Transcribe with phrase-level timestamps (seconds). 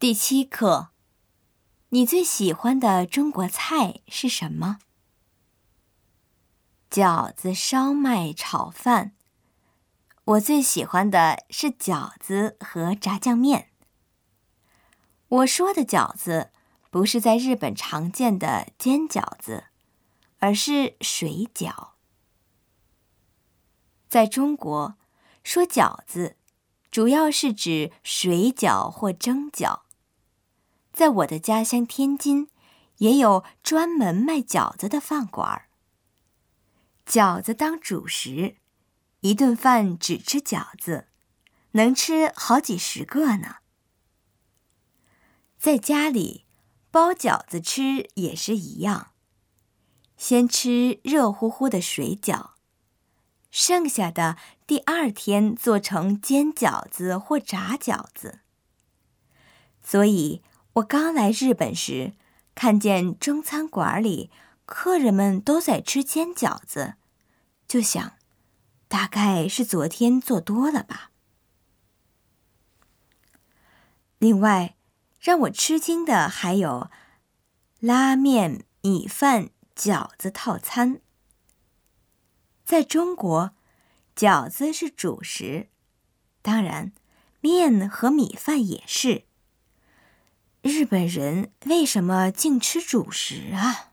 [0.00, 0.90] 第七课，
[1.88, 4.78] 你最喜欢的中国菜是什么？
[6.88, 9.16] 饺子、烧麦、炒饭。
[10.24, 13.72] 我最喜欢的是饺子和炸酱面。
[15.26, 16.52] 我说的饺子
[16.92, 19.64] 不是在日本常见的煎饺子，
[20.38, 21.88] 而是水饺。
[24.08, 24.94] 在中国，
[25.42, 26.36] 说饺子
[26.88, 29.80] 主要是指水饺或蒸饺。
[30.98, 32.48] 在我的家乡天津，
[32.96, 35.68] 也有专门卖饺子的饭馆儿。
[37.06, 38.56] 饺子当主食，
[39.20, 41.06] 一顿饭只吃饺子，
[41.70, 43.58] 能吃好几十个呢。
[45.56, 46.46] 在家里
[46.90, 49.12] 包饺子吃也是一样，
[50.16, 52.54] 先吃热乎乎的水饺，
[53.52, 58.40] 剩下的第二天做成煎饺子或炸饺子。
[59.80, 60.42] 所以。
[60.74, 62.12] 我刚来日本时，
[62.54, 64.30] 看见中餐馆里
[64.64, 66.94] 客人们都在吃煎饺子，
[67.66, 68.12] 就想，
[68.86, 71.10] 大概是昨天做多了吧。
[74.18, 74.76] 另外，
[75.20, 76.90] 让我吃惊的还有
[77.80, 81.00] 拉面、米饭、饺子套餐。
[82.64, 83.52] 在中国，
[84.14, 85.68] 饺子是主食，
[86.42, 86.92] 当然，
[87.40, 89.27] 面和米饭也是。
[90.78, 93.90] 日本人为什么净吃主食啊？